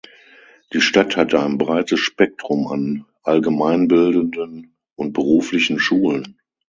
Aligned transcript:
Die 0.73 0.81
Stadt 0.81 1.15
hat 1.15 1.35
ein 1.35 1.59
breites 1.59 1.99
Spektrum 1.99 2.65
an 2.65 3.05
allgemeinbildenden 3.21 4.73
und 4.95 5.13
beruflichen 5.13 5.77
Schulen. 5.77 6.39